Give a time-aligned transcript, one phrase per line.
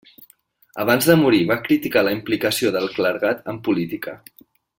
[0.83, 4.17] Abans de morir va criticar la implicació del clergat en política.